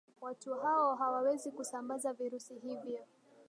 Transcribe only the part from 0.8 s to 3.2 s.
hawawezi kusambaza virusi hivyo